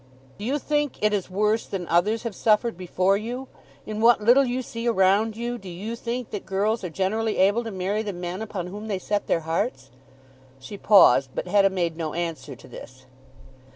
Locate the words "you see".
4.43-4.87